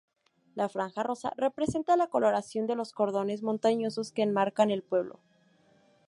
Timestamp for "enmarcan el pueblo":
4.23-5.19